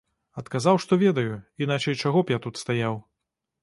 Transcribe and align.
Адказаў, 0.41 0.79
што 0.85 0.99
ведаю, 1.03 1.37
іначай 1.67 2.01
чаго 2.03 2.19
б 2.29 2.37
я 2.39 2.43
тут 2.49 2.63
стаяў. 2.67 3.03